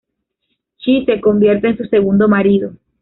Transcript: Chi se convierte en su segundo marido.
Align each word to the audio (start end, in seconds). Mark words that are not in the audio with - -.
Chi 0.79 1.05
se 1.05 1.21
convierte 1.21 1.67
en 1.67 1.77
su 1.77 1.83
segundo 1.85 2.27
marido. 2.27 2.73